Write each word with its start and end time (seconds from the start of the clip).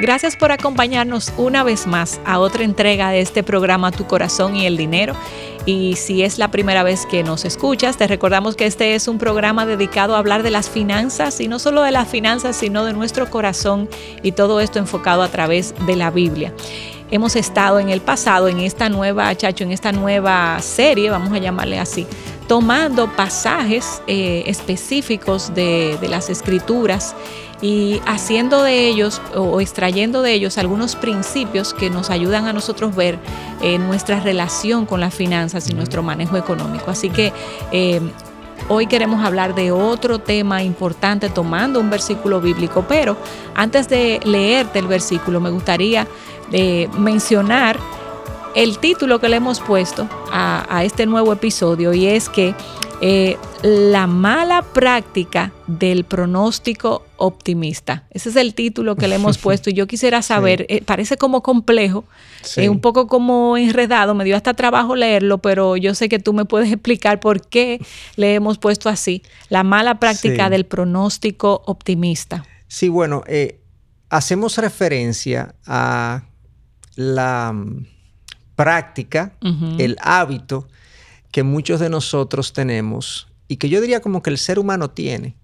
Gracias 0.00 0.34
por 0.34 0.50
acompañarnos 0.50 1.30
una 1.36 1.62
vez 1.62 1.86
más 1.86 2.22
a 2.24 2.38
otra 2.38 2.64
entrega 2.64 3.10
de 3.10 3.20
este 3.20 3.42
programa 3.42 3.92
Tu 3.92 4.06
Corazón 4.06 4.56
y 4.56 4.64
el 4.64 4.78
Dinero. 4.78 5.14
Y 5.66 5.96
si 5.96 6.22
es 6.22 6.38
la 6.38 6.50
primera 6.50 6.82
vez 6.82 7.04
que 7.04 7.22
nos 7.22 7.44
escuchas, 7.44 7.98
te 7.98 8.06
recordamos 8.06 8.56
que 8.56 8.64
este 8.64 8.94
es 8.94 9.08
un 9.08 9.18
programa 9.18 9.66
dedicado 9.66 10.14
a 10.14 10.18
hablar 10.18 10.42
de 10.42 10.50
las 10.50 10.70
finanzas 10.70 11.38
y 11.38 11.48
no 11.48 11.58
solo 11.58 11.82
de 11.82 11.90
las 11.90 12.08
finanzas, 12.08 12.56
sino 12.56 12.86
de 12.86 12.94
nuestro 12.94 13.28
corazón 13.28 13.90
y 14.22 14.32
todo 14.32 14.60
esto 14.60 14.78
enfocado 14.78 15.20
a 15.20 15.28
través 15.28 15.74
de 15.84 15.96
la 15.96 16.10
Biblia 16.10 16.54
hemos 17.10 17.34
estado 17.34 17.80
en 17.80 17.88
el 17.88 18.00
pasado, 18.00 18.46
en 18.46 18.60
esta 18.60 18.88
nueva, 18.88 19.34
Chacho, 19.34 19.64
en 19.64 19.72
esta 19.72 19.90
nueva 19.90 20.60
serie, 20.60 21.10
vamos 21.10 21.32
a 21.32 21.38
llamarle 21.38 21.80
así, 21.80 22.06
tomando 22.46 23.10
pasajes 23.16 24.00
eh, 24.06 24.44
específicos 24.46 25.52
de, 25.52 25.98
de 26.00 26.08
las 26.08 26.30
escrituras 26.30 27.16
y 27.62 28.00
haciendo 28.06 28.62
de 28.62 28.88
ellos 28.88 29.20
o 29.34 29.60
extrayendo 29.60 30.22
de 30.22 30.32
ellos 30.32 30.58
algunos 30.58 30.96
principios 30.96 31.74
que 31.74 31.90
nos 31.90 32.10
ayudan 32.10 32.46
a 32.46 32.52
nosotros 32.52 32.94
ver 32.96 33.18
eh, 33.62 33.78
nuestra 33.78 34.20
relación 34.20 34.86
con 34.86 35.00
las 35.00 35.14
finanzas 35.14 35.68
y 35.68 35.74
nuestro 35.74 36.02
manejo 36.02 36.36
económico. 36.36 36.90
Así 36.90 37.10
que 37.10 37.32
eh, 37.70 38.00
hoy 38.68 38.86
queremos 38.86 39.24
hablar 39.24 39.54
de 39.54 39.72
otro 39.72 40.20
tema 40.20 40.62
importante 40.62 41.28
tomando 41.28 41.80
un 41.80 41.90
versículo 41.90 42.40
bíblico, 42.40 42.84
pero 42.88 43.16
antes 43.54 43.88
de 43.88 44.20
leerte 44.24 44.78
el 44.78 44.86
versículo 44.86 45.40
me 45.40 45.50
gustaría 45.50 46.06
eh, 46.52 46.88
mencionar 46.98 47.78
el 48.54 48.78
título 48.78 49.20
que 49.20 49.28
le 49.28 49.36
hemos 49.36 49.60
puesto 49.60 50.08
a 50.32 50.82
este 50.82 51.06
nuevo 51.06 51.32
episodio 51.32 51.92
y 51.92 52.06
es 52.06 52.28
que 52.28 52.54
eh, 53.02 53.38
la 53.62 54.06
mala 54.06 54.60
práctica 54.60 55.52
del 55.66 56.04
pronóstico 56.04 57.06
optimista. 57.16 58.04
Ese 58.10 58.28
es 58.28 58.36
el 58.36 58.54
título 58.54 58.96
que 58.96 59.08
le 59.08 59.14
hemos 59.14 59.38
puesto 59.46 59.70
y 59.70 59.72
yo 59.72 59.86
quisiera 59.86 60.20
saber, 60.20 60.66
eh, 60.68 60.82
parece 60.82 61.16
como 61.16 61.42
complejo, 61.42 62.04
es 62.56 62.68
un 62.68 62.80
poco 62.80 63.06
como 63.06 63.56
enredado, 63.56 64.14
me 64.14 64.24
dio 64.24 64.36
hasta 64.36 64.52
trabajo 64.52 64.96
leerlo, 64.96 65.38
pero 65.38 65.78
yo 65.78 65.94
sé 65.94 66.10
que 66.10 66.18
tú 66.18 66.34
me 66.34 66.44
puedes 66.44 66.70
explicar 66.72 67.20
por 67.20 67.46
qué 67.46 67.80
le 68.16 68.34
hemos 68.34 68.58
puesto 68.58 68.90
así, 68.90 69.22
la 69.48 69.62
mala 69.62 69.98
práctica 69.98 70.50
del 70.50 70.66
pronóstico 70.66 71.62
optimista. 71.66 72.44
Sí, 72.68 72.88
bueno, 72.90 73.22
eh, 73.26 73.60
hacemos 74.10 74.58
referencia 74.58 75.54
a 75.66 76.24
la 76.96 77.52
mm, 77.54 77.86
práctica, 78.56 79.32
el 79.78 79.96
hábito 80.02 80.68
que 81.30 81.42
muchos 81.42 81.80
de 81.80 81.90
nosotros 81.90 82.52
tenemos 82.52 83.28
y 83.48 83.56
que 83.56 83.68
yo 83.68 83.80
diría 83.80 84.00
como 84.00 84.22
que 84.22 84.30
el 84.30 84.38
ser 84.38 84.58
humano 84.58 84.90
tiene, 84.90 85.36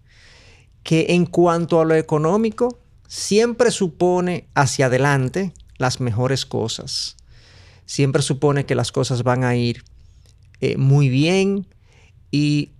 que 0.83 1.07
en 1.11 1.27
cuanto 1.27 1.81
a 1.81 1.85
lo 1.85 1.95
económico, 1.95 2.79
siempre 3.09 3.71
supone 3.71 4.49
hacia 4.55 4.87
adelante 4.87 5.53
las 5.79 6.01
mejores 6.01 6.47
cosas. 6.47 7.17
Siempre 7.85 8.23
supone 8.23 8.67
que 8.67 8.75
las 8.75 8.93
cosas 8.93 9.23
van 9.23 9.45
a 9.45 9.55
ir 9.57 9.85
eh, 10.61 10.77
muy 10.77 11.09
bien 11.09 11.67
y 12.31 12.71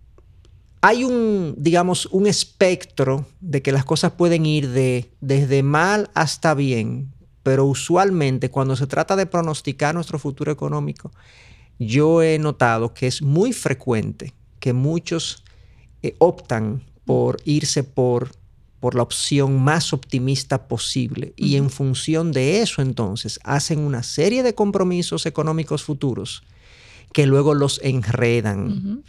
hay 0.81 1.05
un, 1.05 1.55
digamos, 1.59 2.07
un 2.07 2.27
espectro 2.27 3.27
de 3.41 3.63
que 3.63 3.73
las 3.73 3.85
cosas 3.85 4.13
pueden 4.13 4.47
ir 4.47 4.69
de, 4.71 5.11
desde 5.21 5.63
mal 5.63 6.11
hasta 6.15 6.55
bien, 6.55 7.13
pero 7.43 7.65
usualmente 7.65 8.51
cuando 8.51 8.77
se 8.77 8.87
trata 8.87 9.17
de 9.17 9.27
pronosticar 9.27 9.95
nuestro 9.95 10.19
futuro 10.19 10.53
económico, 10.53 11.13
yo 11.79 12.23
he 12.23 12.39
notado 12.39 12.95
que 12.95 13.07
es 13.07 13.23
muy 13.23 13.53
frecuente 13.53 14.33
que 14.61 14.73
muchos 14.73 15.45
eh, 16.03 16.15
optan 16.19 16.83
por 17.05 17.39
irse 17.45 17.85
por, 17.85 18.33
por 18.81 18.95
la 18.95 19.03
opción 19.03 19.63
más 19.63 19.93
optimista 19.93 20.69
posible. 20.69 21.33
Y 21.37 21.57
en 21.57 21.71
función 21.71 22.33
de 22.33 22.61
eso 22.63 22.83
entonces 22.83 23.39
hacen 23.45 23.79
una 23.81 24.03
serie 24.03 24.43
de 24.43 24.55
compromisos 24.55 25.27
económicos 25.27 25.85
futuros 25.85 26.43
que 27.13 27.27
luego 27.27 27.55
los 27.55 27.81
enredan. 27.83 29.03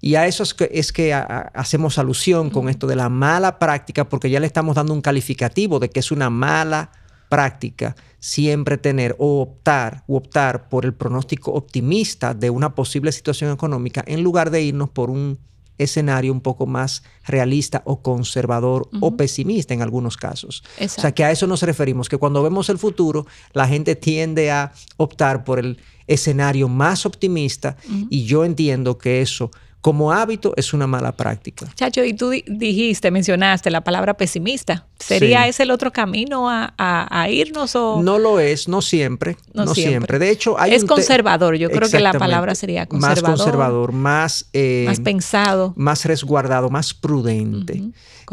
Y 0.00 0.16
a 0.16 0.26
eso 0.26 0.42
es 0.42 0.52
que, 0.52 0.68
es 0.72 0.92
que 0.92 1.14
hacemos 1.14 1.96
alusión 1.98 2.50
con 2.50 2.68
esto 2.68 2.88
de 2.88 2.96
la 2.96 3.08
mala 3.08 3.60
práctica, 3.60 4.08
porque 4.08 4.30
ya 4.30 4.40
le 4.40 4.46
estamos 4.46 4.74
dando 4.74 4.92
un 4.92 5.00
calificativo 5.00 5.78
de 5.78 5.88
que 5.88 6.00
es 6.00 6.10
una 6.10 6.28
mala 6.28 6.90
práctica 7.32 7.96
siempre 8.20 8.76
tener 8.76 9.16
o 9.18 9.40
optar 9.40 10.04
o 10.06 10.18
optar 10.18 10.68
por 10.68 10.84
el 10.84 10.92
pronóstico 10.92 11.50
optimista 11.52 12.34
de 12.34 12.50
una 12.50 12.74
posible 12.74 13.10
situación 13.10 13.50
económica 13.50 14.04
en 14.06 14.22
lugar 14.22 14.50
de 14.50 14.60
irnos 14.60 14.90
por 14.90 15.08
un 15.08 15.38
escenario 15.78 16.30
un 16.30 16.42
poco 16.42 16.66
más 16.66 17.04
realista 17.26 17.80
o 17.86 18.02
conservador 18.02 18.86
o 19.00 19.16
pesimista 19.16 19.72
en 19.72 19.80
algunos 19.80 20.18
casos. 20.18 20.62
O 20.78 20.88
sea 20.88 21.12
que 21.12 21.24
a 21.24 21.30
eso 21.30 21.46
nos 21.46 21.62
referimos, 21.62 22.10
que 22.10 22.18
cuando 22.18 22.42
vemos 22.42 22.68
el 22.68 22.76
futuro, 22.76 23.26
la 23.54 23.66
gente 23.66 23.96
tiende 23.96 24.50
a 24.50 24.72
optar 24.98 25.42
por 25.42 25.58
el 25.58 25.78
escenario 26.06 26.68
más 26.68 27.06
optimista 27.06 27.78
y 28.10 28.24
yo 28.24 28.44
entiendo 28.44 28.98
que 28.98 29.22
eso 29.22 29.50
como 29.82 30.12
hábito 30.12 30.54
es 30.56 30.72
una 30.72 30.86
mala 30.86 31.10
práctica. 31.10 31.66
Chacho, 31.74 32.04
y 32.04 32.14
tú 32.14 32.30
dijiste, 32.30 33.10
mencionaste 33.10 33.68
la 33.68 33.82
palabra 33.82 34.14
pesimista. 34.14 34.86
¿Sería 34.96 35.48
ese 35.48 35.64
el 35.64 35.72
otro 35.72 35.92
camino 35.92 36.48
a, 36.48 37.26
irnos 37.28 37.74
o...? 37.74 38.00
No 38.00 38.20
lo 38.20 38.38
es, 38.38 38.68
no 38.68 38.80
siempre, 38.80 39.36
no, 39.52 39.74
siempre. 39.74 40.20
De 40.20 40.30
hecho, 40.30 40.58
hay 40.58 40.74
Es 40.74 40.84
conservador, 40.84 41.56
yo 41.56 41.68
creo 41.68 41.90
que 41.90 41.98
la 41.98 42.12
palabra 42.12 42.54
sería 42.54 42.86
conservador. 42.86 43.22
Más 43.22 43.38
conservador, 43.38 43.92
más... 43.92 44.46
Eh, 44.52 44.84
más 44.86 45.00
pensado. 45.00 45.74
Más 45.76 46.04
resguardado, 46.04 46.70
más 46.70 46.94
prudente. 46.94 47.82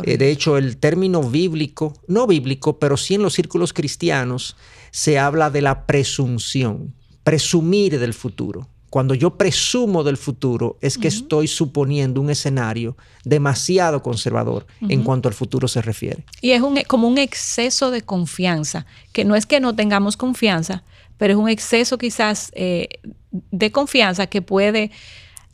Eh, 0.03 0.17
de 0.17 0.29
hecho, 0.29 0.55
el 0.55 0.77
término 0.77 1.23
bíblico, 1.23 1.93
no 2.07 2.27
bíblico, 2.27 2.77
pero 2.77 2.95
sí 2.95 3.15
en 3.15 3.23
los 3.23 3.33
círculos 3.33 3.73
cristianos, 3.73 4.55
se 4.91 5.17
habla 5.17 5.49
de 5.49 5.63
la 5.63 5.87
presunción, 5.87 6.93
presumir 7.23 7.99
del 7.99 8.13
futuro. 8.13 8.67
Cuando 8.89 9.13
yo 9.13 9.37
presumo 9.37 10.03
del 10.03 10.17
futuro 10.17 10.77
es 10.81 10.97
que 10.97 11.07
estoy 11.07 11.47
suponiendo 11.47 12.21
un 12.21 12.29
escenario 12.29 12.97
demasiado 13.23 14.01
conservador 14.01 14.65
en 14.81 15.03
cuanto 15.03 15.27
al 15.27 15.35
futuro 15.35 15.67
se 15.67 15.81
refiere. 15.81 16.25
Y 16.41 16.51
es 16.51 16.61
un, 16.61 16.79
como 16.87 17.07
un 17.07 17.19
exceso 17.19 17.91
de 17.91 18.01
confianza, 18.01 18.87
que 19.13 19.25
no 19.25 19.35
es 19.35 19.45
que 19.45 19.59
no 19.59 19.75
tengamos 19.75 20.17
confianza, 20.17 20.83
pero 21.17 21.33
es 21.33 21.39
un 21.39 21.49
exceso 21.49 21.97
quizás 21.97 22.51
eh, 22.55 22.87
de 23.31 23.71
confianza 23.71 24.27
que 24.27 24.41
puede 24.41 24.89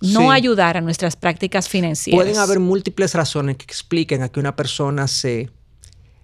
no 0.01 0.31
ayudar 0.31 0.77
a 0.77 0.81
nuestras 0.81 1.15
prácticas 1.15 1.67
financieras. 1.67 2.23
Pueden 2.23 2.39
haber 2.39 2.59
múltiples 2.59 3.13
razones 3.15 3.57
que 3.57 3.63
expliquen 3.63 4.21
a 4.21 4.29
que 4.29 4.39
una 4.39 4.55
persona 4.55 5.07
se, 5.07 5.49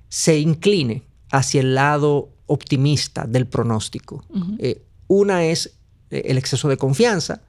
se 0.08 0.40
incline 0.40 1.04
hacia 1.32 1.62
el 1.62 1.76
lado 1.76 2.30
optimista 2.46 3.26
del 3.26 3.48
pronóstico. 3.48 4.24
Eh, 4.60 4.82
una 5.08 5.46
es 5.46 5.78
el 6.12 6.38
exceso 6.38 6.68
de 6.68 6.78
confianza, 6.78 7.42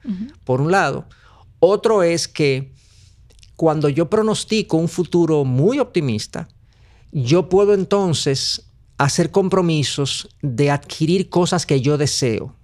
por 0.43 0.61
un 0.61 0.71
lado. 0.71 1.05
Otro 1.59 2.03
es 2.03 2.27
que 2.27 2.73
cuando 3.55 3.89
yo 3.89 4.09
pronostico 4.09 4.77
un 4.77 4.89
futuro 4.89 5.45
muy 5.45 5.79
optimista, 5.79 6.47
yo 7.11 7.49
puedo 7.49 7.73
entonces 7.73 8.63
hacer 8.97 9.31
compromisos 9.31 10.29
de 10.41 10.71
adquirir 10.71 11.29
cosas 11.29 11.65
que 11.65 11.81
yo 11.81 11.97
deseo. 11.97 12.55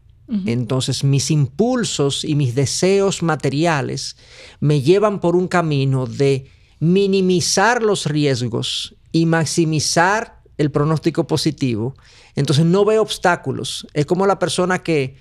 Entonces 0.45 1.03
mis 1.03 1.31
impulsos 1.31 2.23
y 2.23 2.35
mis 2.35 2.53
deseos 2.53 3.23
materiales 3.23 4.15
me 4.59 4.81
llevan 4.81 5.19
por 5.21 5.35
un 5.35 5.47
camino 5.47 6.05
de 6.05 6.51
minimizar 6.79 7.81
los 7.81 8.05
riesgos 8.05 8.95
y 9.11 9.25
maximizar 9.25 10.41
el 10.59 10.69
pronóstico 10.69 11.25
positivo. 11.25 11.95
Entonces 12.35 12.63
no 12.65 12.85
veo 12.85 13.01
obstáculos. 13.01 13.87
Es 13.93 14.05
como 14.05 14.27
la 14.27 14.37
persona 14.37 14.83
que 14.83 15.15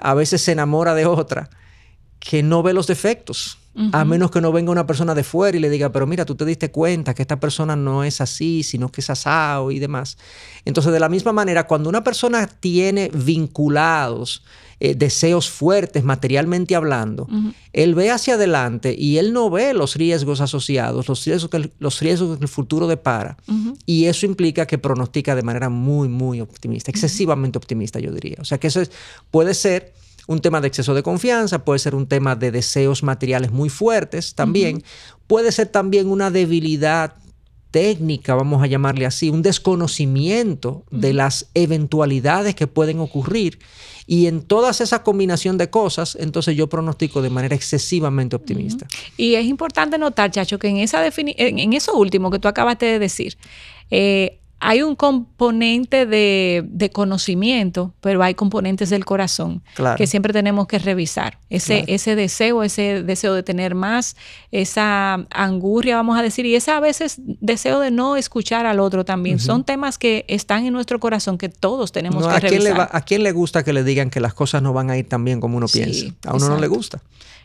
a 0.00 0.14
veces 0.14 0.42
se 0.42 0.52
enamora 0.52 0.94
de 0.94 1.06
otra 1.06 1.50
que 2.18 2.42
no 2.42 2.62
ve 2.62 2.72
los 2.72 2.86
defectos, 2.86 3.58
a 3.92 4.04
menos 4.04 4.30
que 4.30 4.40
no 4.40 4.52
venga 4.52 4.70
una 4.70 4.86
persona 4.86 5.14
de 5.14 5.24
fuera 5.24 5.56
y 5.56 5.60
le 5.60 5.68
diga, 5.68 5.90
pero 5.90 6.06
mira, 6.06 6.24
tú 6.24 6.34
te 6.34 6.44
diste 6.44 6.70
cuenta 6.70 7.14
que 7.14 7.22
esta 7.22 7.40
persona 7.40 7.74
no 7.74 8.04
es 8.04 8.20
así, 8.20 8.62
sino 8.62 8.90
que 8.90 9.00
es 9.00 9.10
asado 9.10 9.70
y 9.70 9.78
demás. 9.78 10.16
Entonces, 10.64 10.92
de 10.92 11.00
la 11.00 11.08
misma 11.08 11.32
manera, 11.32 11.66
cuando 11.66 11.88
una 11.88 12.04
persona 12.04 12.46
tiene 12.46 13.10
vinculados 13.12 14.44
eh, 14.80 14.94
deseos 14.94 15.48
fuertes 15.50 16.04
materialmente 16.04 16.76
hablando, 16.76 17.28
él 17.72 17.94
ve 17.94 18.10
hacia 18.10 18.34
adelante 18.34 18.94
y 18.96 19.18
él 19.18 19.32
no 19.32 19.48
ve 19.48 19.72
los 19.72 19.96
riesgos 19.96 20.40
asociados, 20.40 21.08
los 21.08 21.24
riesgos 21.24 21.50
que 21.50 21.56
el, 21.56 21.72
los 21.78 22.00
riesgos 22.00 22.38
que 22.38 22.44
el 22.44 22.48
futuro 22.48 22.86
depara. 22.86 23.36
Y 23.86 24.06
eso 24.06 24.26
implica 24.26 24.66
que 24.66 24.78
pronostica 24.78 25.34
de 25.34 25.42
manera 25.42 25.68
muy, 25.68 26.08
muy 26.08 26.40
optimista, 26.40 26.90
excesivamente 26.90 27.58
optimista, 27.58 27.98
yo 27.98 28.12
diría. 28.12 28.36
O 28.40 28.44
sea 28.44 28.58
que 28.58 28.66
eso 28.66 28.80
es, 28.80 28.90
puede 29.30 29.54
ser 29.54 29.94
un 30.26 30.40
tema 30.40 30.60
de 30.60 30.68
exceso 30.68 30.94
de 30.94 31.02
confianza, 31.02 31.64
puede 31.64 31.78
ser 31.78 31.94
un 31.94 32.06
tema 32.06 32.36
de 32.36 32.50
deseos 32.50 33.02
materiales 33.02 33.52
muy 33.52 33.68
fuertes 33.68 34.34
también, 34.34 34.82
puede 35.26 35.52
ser 35.52 35.68
también 35.68 36.08
una 36.08 36.30
debilidad 36.30 37.14
técnica, 37.70 38.36
vamos 38.36 38.62
a 38.62 38.68
llamarle 38.68 39.04
así, 39.04 39.30
un 39.30 39.42
desconocimiento 39.42 40.84
de 40.92 41.12
las 41.12 41.50
eventualidades 41.54 42.54
que 42.54 42.68
pueden 42.68 43.00
ocurrir. 43.00 43.58
Y 44.06 44.26
en 44.26 44.42
toda 44.42 44.70
esa 44.70 45.02
combinación 45.02 45.58
de 45.58 45.70
cosas, 45.70 46.16
entonces 46.20 46.56
yo 46.56 46.68
pronostico 46.68 47.20
de 47.20 47.30
manera 47.30 47.56
excesivamente 47.56 48.36
optimista. 48.36 48.86
Y 49.16 49.34
es 49.34 49.46
importante 49.46 49.98
notar, 49.98 50.30
Chacho, 50.30 50.58
que 50.60 50.68
en, 50.68 50.76
esa 50.76 51.04
en 51.04 51.72
eso 51.72 51.96
último 51.96 52.30
que 52.30 52.38
tú 52.38 52.46
acabaste 52.46 52.86
de 52.86 52.98
decir, 53.00 53.36
eh, 53.90 54.38
hay 54.66 54.80
un 54.80 54.96
componente 54.96 56.06
de, 56.06 56.90
conocimiento, 56.92 57.92
pero 58.00 58.22
hay 58.22 58.34
componentes 58.34 58.88
del 58.88 59.04
corazón 59.04 59.62
que 59.98 60.06
siempre 60.06 60.32
tenemos 60.32 60.66
que 60.66 60.78
revisar. 60.78 61.38
Ese, 61.50 61.84
ese 61.86 62.16
deseo, 62.16 62.62
ese 62.62 63.02
deseo 63.02 63.34
de 63.34 63.42
tener 63.42 63.74
más, 63.74 64.16
esa 64.52 65.26
angurria, 65.30 65.96
vamos 65.96 66.18
a 66.18 66.22
decir, 66.22 66.46
y 66.46 66.54
ese 66.54 66.70
a 66.70 66.80
veces 66.80 67.16
deseo 67.18 67.78
de 67.78 67.90
no 67.90 68.16
escuchar 68.16 68.64
al 68.64 68.80
otro 68.80 69.04
también. 69.04 69.38
Son 69.38 69.64
temas 69.64 69.98
que 69.98 70.24
están 70.28 70.64
en 70.64 70.72
nuestro 70.72 70.98
corazón 70.98 71.36
que 71.36 71.50
todos 71.50 71.92
tenemos 71.92 72.26
que 72.26 72.32
¿a 72.32 72.40
revisar. 72.40 72.62
Quién 72.62 72.74
le 72.74 72.88
¿A 72.90 73.00
quién 73.02 73.22
le 73.22 73.32
gusta 73.32 73.64
que 73.64 73.74
le 73.74 73.84
digan 73.84 74.08
que 74.08 74.20
las 74.20 74.32
cosas 74.32 74.62
no 74.62 74.72
van 74.72 74.88
a 74.88 74.96
ir 74.96 75.06
tan 75.06 75.24
bien 75.24 75.40
como 75.40 75.58
uno 75.58 75.66
piensa? 75.68 76.06
A 76.24 76.34
uno 76.34 76.48
no 76.48 76.58
le 76.58 76.68
gusta. 76.68 77.02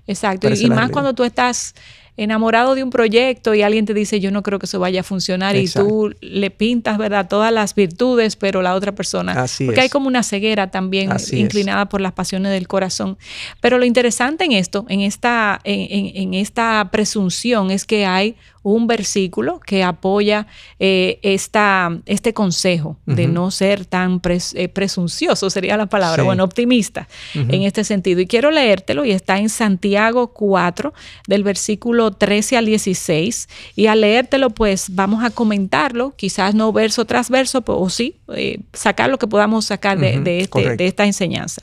Exacto. 0.08 0.50
y 0.50 0.70
más 0.70 0.90
cuando 0.90 1.14
tú 1.14 1.24
estás 1.26 1.76
enamorado 2.18 2.76
de 2.76 2.84
un 2.84 2.90
proyecto 2.90 3.54
y 3.54 3.62
alguien 3.62 3.86
te 3.86 3.94
dice, 3.94 4.20
yo 4.20 4.32
no 4.32 4.44
creo 4.44 4.60
que 4.60 4.66
eso 4.66 4.80
vaya 4.80 5.02
a 5.02 5.04
funcionar 5.04 5.56
y 5.56 5.68
tú 5.68 6.14
le 6.22 6.52
pintas, 6.52 6.98
¿verdad? 6.98 7.28
Todas 7.28 7.54
las 7.54 7.76
virtudes, 7.76 8.36
pero 8.36 8.62
la 8.62 8.76
otra 8.76 8.94
persona, 8.94 9.44
Así 9.44 9.66
porque 9.66 9.82
hay 9.82 9.90
como 9.90 10.08
una 10.08 10.24
ceguera 10.24 10.72
también 10.72 11.12
inclinada 11.32 11.88
por 11.88 12.02
las 12.02 12.14
pasiones 12.14 12.52
del 12.52 12.68
corazón. 12.68 13.18
Pero 13.62 13.78
lo 13.78 13.86
interesante 13.86 14.44
en 14.46 14.52
esto, 14.52 14.86
en 14.90 15.02
esta, 15.02 15.60
en 15.64 16.34
esta 16.34 16.90
presunción, 16.92 17.72
es 17.72 17.86
que 17.86 18.06
hay 18.06 18.36
un 18.64 18.88
versículo 18.88 19.60
que 19.60 19.84
apoya 19.84 20.48
eh, 20.80 21.20
esta, 21.22 21.98
este 22.06 22.34
consejo 22.34 22.98
de 23.06 23.28
no 23.28 23.52
ser 23.52 23.86
tan 23.86 24.22
eh, 24.26 24.68
presuncioso, 24.68 25.50
sería 25.50 25.78
la 25.78 25.88
palabra, 25.88 26.24
bueno, 26.24 26.44
optimista 26.44 27.08
en 27.34 27.64
este 27.64 27.84
sentido. 27.84 28.20
Y 28.22 28.28
quiero 28.28 28.52
leértelo 28.52 29.06
y 29.06 29.12
está 29.12 29.40
en 29.40 29.50
Santiago 29.50 30.34
4, 30.34 30.94
del 31.28 31.44
versículo 31.44 32.12
13 32.12 32.58
al 32.58 32.66
16. 32.66 33.50
Y 33.76 33.88
al 33.88 34.02
leértelo, 34.02 34.50
pues 34.50 34.88
vamos 34.90 35.24
a 35.24 35.30
comentarlo, 35.30 36.14
quizás 36.16 36.54
no 36.54 36.72
verso 36.74 37.06
tras 37.06 37.30
verso, 37.30 37.64
o 37.66 37.90
sí, 37.90 38.18
eh, 38.36 38.60
sacar 38.74 39.10
lo 39.10 39.18
que 39.18 39.28
podamos 39.28 39.66
sacar 39.66 39.98
de, 39.98 40.40
este, 40.42 40.76
de 40.76 40.88
esta 40.88 41.06
enseñanza. 41.06 41.62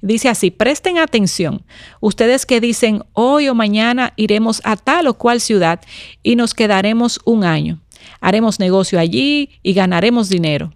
Dice 0.00 0.28
así, 0.28 0.50
presten 0.50 0.98
atención, 0.98 1.62
ustedes 2.00 2.46
que 2.46 2.60
dicen, 2.60 3.02
hoy 3.12 3.48
o 3.48 3.54
mañana 3.54 4.12
iremos 4.16 4.60
a 4.64 4.76
tal 4.76 5.06
o 5.06 5.14
cual 5.14 5.40
ciudad 5.40 5.80
y 6.22 6.36
nos 6.38 6.54
quedaremos 6.54 7.20
un 7.24 7.44
año. 7.44 7.80
Haremos 8.22 8.58
negocio 8.58 8.98
allí 8.98 9.50
y 9.62 9.74
ganaremos 9.74 10.30
dinero. 10.30 10.72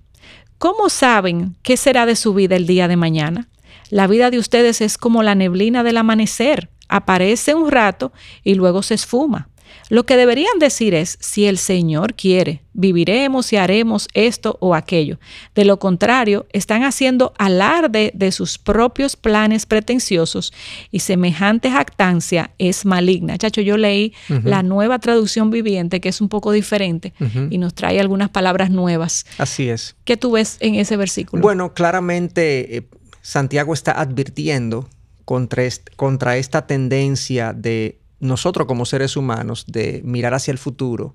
¿Cómo 0.59 0.91
saben 0.91 1.57
qué 1.63 1.79
será 1.79 2.05
de 2.05 2.17
su 2.17 2.35
vida 2.35 2.57
el 2.57 2.67
día 2.67 2.87
de 2.89 2.97
mañana? 2.97 3.49
La 3.89 4.07
vida 4.07 4.31
de 4.31 4.39
ustedes 4.39 4.81
es 4.81 4.99
como 4.99 5.23
la 5.23 5.35
neblina 5.35 5.83
del 5.83 5.97
amanecer. 5.97 6.69
Aparece 6.89 7.55
un 7.55 7.71
rato 7.71 8.13
y 8.45 8.55
luego 8.55 8.83
se 8.83 8.95
esfuma. 8.95 9.49
Lo 9.93 10.07
que 10.07 10.17
deberían 10.17 10.59
decir 10.59 10.95
es, 10.95 11.19
si 11.21 11.45
el 11.45 11.59
Señor 11.59 12.15
quiere, 12.15 12.63
viviremos 12.73 13.53
y 13.53 13.57
haremos 13.57 14.09
esto 14.15 14.57
o 14.59 14.75
aquello. 14.75 15.19
De 15.55 15.67
lo 15.67 15.79
contrario, 15.79 16.47
están 16.55 16.83
haciendo 16.83 17.35
alarde 17.37 18.11
de 18.15 18.33
sus 18.33 18.57
propios 18.57 19.17
planes 19.17 19.67
pretenciosos 19.67 20.55
y 20.91 21.01
semejante 21.01 21.71
jactancia 21.71 22.53
es 22.57 22.87
maligna. 22.87 23.37
Chacho, 23.37 23.61
yo 23.61 23.77
leí 23.77 24.15
la 24.45 24.63
nueva 24.63 24.99
traducción 24.99 25.51
viviente, 25.51 26.01
que 26.01 26.09
es 26.09 26.23
un 26.23 26.31
poco 26.31 26.53
diferente 26.53 27.13
y 27.51 27.59
nos 27.59 27.75
trae 27.75 28.01
algunas 28.01 28.31
palabras 28.31 28.71
nuevas. 28.71 29.27
Así 29.37 29.69
es. 29.69 29.95
¿Qué 30.07 30.17
tú 30.17 30.31
ves 30.31 30.57
en 30.61 30.77
ese 30.77 30.97
versículo? 30.97 31.43
Bueno, 31.43 31.75
claramente 31.75 32.79
eh, 32.79 32.89
Santiago 33.21 33.75
está 33.75 33.93
advirtiendo 34.01 34.89
contra, 35.27 35.65
contra 35.97 36.39
esta 36.39 36.67
tendencia 36.67 37.53
de 37.53 37.99
nosotros 38.23 38.67
como 38.67 38.87
seres 38.87 39.17
humanos 39.17 39.65
de 39.67 40.01
mirar 40.05 40.33
hacia 40.33 40.53
el 40.53 40.59
futuro, 40.59 41.13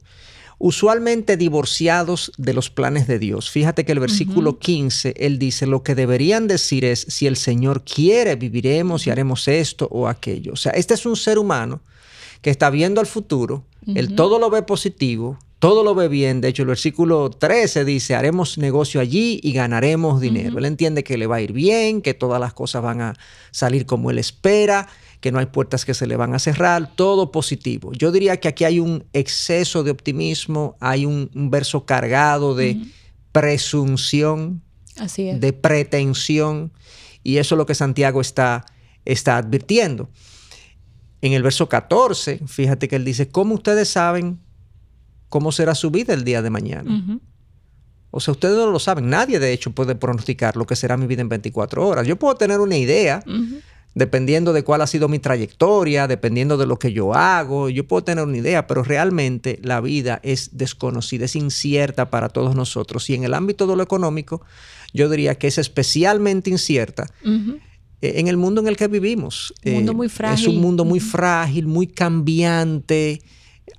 usualmente 0.60 1.38
divorciados 1.38 2.34
de 2.38 2.54
los 2.54 2.70
planes 2.70 3.08
de 3.08 3.18
Dios. 3.18 3.50
Fíjate 3.50 3.86
que 3.86 3.94
el 3.94 4.00
versículo 4.00 4.60
15, 4.60 5.14
él 5.18 5.40
dice, 5.40 5.68
lo 5.68 5.84
que 5.84 5.96
deberían 5.96 6.48
decir 6.48 6.84
es, 6.84 7.06
si 7.08 7.26
el 7.26 7.38
Señor 7.38 7.84
quiere, 7.84 8.36
viviremos 8.36 9.08
y 9.08 9.10
haremos 9.10 9.48
esto 9.48 9.88
o 9.90 10.08
aquello. 10.08 10.54
O 10.54 10.58
sea, 10.58 10.74
este 10.74 10.96
es 10.96 11.06
un 11.06 11.16
ser 11.16 11.40
humano 11.40 11.80
que 12.42 12.50
está 12.50 12.70
viendo 12.70 13.00
al 13.00 13.08
futuro, 13.08 13.64
él 13.96 14.16
todo 14.16 14.38
lo 14.38 14.50
ve 14.50 14.64
positivo, 14.64 15.40
todo 15.60 15.84
lo 15.84 15.96
ve 15.96 16.10
bien. 16.10 16.42
De 16.42 16.50
hecho, 16.50 16.64
el 16.64 16.68
versículo 16.68 17.30
13 17.30 17.86
dice, 17.86 18.16
haremos 18.16 18.58
negocio 18.58 19.00
allí 19.00 19.40
y 19.42 19.54
ganaremos 19.54 20.20
dinero. 20.20 20.60
Él 20.60 20.66
entiende 20.66 21.06
que 21.06 21.18
le 21.18 21.26
va 21.26 21.38
a 21.38 21.42
ir 21.42 21.54
bien, 21.54 22.02
que 22.02 22.14
todas 22.14 22.42
las 22.42 22.54
cosas 22.54 22.84
van 22.84 23.00
a 23.00 23.14
salir 23.52 23.86
como 23.86 24.12
él 24.12 24.20
espera 24.20 24.90
que 25.20 25.32
no 25.32 25.40
hay 25.40 25.48
puertas 25.48 25.86
que 25.86 25.94
se 25.94 26.08
le 26.08 26.16
van 26.16 26.34
a 26.34 26.40
cerrar, 26.40 26.96
todo 26.96 27.32
positivo. 27.32 27.92
Yo 27.94 28.12
diría 28.12 28.38
que 28.38 28.48
aquí 28.48 28.64
hay 28.64 28.80
un 28.80 29.06
exceso 29.14 29.84
de 29.84 29.92
optimismo, 29.92 30.76
hay 30.80 31.06
un, 31.06 31.30
verso 31.50 31.86
cargado 31.86 32.56
de 32.56 32.80
presunción, 33.32 34.62
de 35.16 35.54
pretensión, 35.54 36.72
y 37.24 37.38
eso 37.38 37.56
es 37.56 37.58
lo 37.58 37.66
que 37.66 37.76
Santiago 37.76 38.22
está, 38.22 38.66
está 39.06 39.38
advirtiendo. 39.38 40.10
En 41.22 41.34
el 41.34 41.42
verso 41.42 41.68
14, 41.68 42.42
fíjate 42.46 42.88
que 42.88 42.96
él 42.96 43.06
dice, 43.06 43.30
¿cómo 43.30 43.56
ustedes 43.56 43.90
saben 43.90 44.40
cómo 45.30 45.52
será 45.52 45.74
su 45.76 45.90
vida 45.90 46.14
el 46.14 46.24
día 46.24 46.42
de 46.42 46.50
mañana? 46.50 47.20
O 48.12 48.20
sea, 48.20 48.32
ustedes 48.32 48.56
no 48.56 48.70
lo 48.70 48.80
saben. 48.80 49.10
Nadie, 49.10 49.40
de 49.40 49.52
hecho, 49.52 49.72
puede 49.72 49.96
pronosticar 49.96 50.56
lo 50.56 50.66
que 50.66 50.76
será 50.76 50.96
mi 50.96 51.08
vida 51.08 51.22
en 51.22 51.30
24 51.30 51.88
horas. 51.88 52.08
Yo 52.08 52.18
puedo 52.18 52.36
tener 52.36 52.60
una 52.60 52.78
idea, 52.78 53.24
dependiendo 53.98 54.54
de 54.54 54.64
cuál 54.64 54.82
ha 54.82 54.88
sido 54.88 55.10
mi 55.10 55.20
trayectoria, 55.20 56.08
dependiendo 56.08 56.58
de 56.58 56.68
lo 56.68 56.78
que 56.78 56.94
yo 56.94 57.16
hago, 57.16 57.70
yo 57.70 57.88
puedo 57.88 58.04
tener 58.04 58.24
una 58.24 58.38
idea, 58.38 58.68
pero 58.68 58.84
realmente 58.84 59.60
la 59.64 59.82
vida 59.82 60.20
es 60.24 60.58
desconocida, 60.58 61.26
es 61.26 61.36
incierta 61.36 62.10
para 62.12 62.30
todos 62.30 62.56
nosotros. 62.56 63.10
Y 63.10 63.16
en 63.16 63.24
el 63.24 63.34
ámbito 63.34 63.66
de 63.66 63.76
lo 63.76 63.82
económico, 63.82 64.42
yo 64.94 65.10
diría 65.10 65.36
que 65.36 65.48
es 65.48 65.58
especialmente 65.58 66.50
incierta. 66.50 67.08
Eh, 67.24 68.14
en 68.20 68.28
el 68.28 68.38
mundo 68.38 68.62
en 68.62 68.68
el 68.68 68.78
que 68.78 68.88
vivimos. 68.88 69.54
Un 69.66 69.74
mundo 69.74 69.94
muy 69.96 70.10
frágil. 70.10 70.48
Es 70.48 70.56
un 70.56 70.62
mundo 70.62 70.86
muy 70.86 71.00
frágil, 71.00 71.66
muy 71.66 71.88
cambiante, 71.88 73.22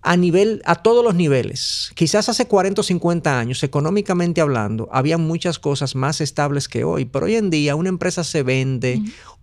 a 0.03 0.17
nivel, 0.17 0.63
a 0.65 0.77
todos 0.77 1.05
los 1.05 1.15
niveles. 1.15 1.93
Quizás 1.95 2.29
hace 2.29 2.47
40 2.47 2.81
o 2.81 2.85
50 2.85 3.39
años, 3.39 3.63
económicamente 3.63 4.41
hablando, 4.41 4.89
había 4.93 5.19
muchas 5.19 5.59
cosas 5.59 5.95
más 5.95 6.21
estables 6.21 6.69
que 6.69 6.85
hoy, 6.85 7.05
pero 7.05 7.27
hoy 7.27 7.37
en 7.37 7.51
día 7.51 7.77
una 7.77 7.89
empresa 7.89 8.25
se 8.25 8.43
vende, 8.43 9.01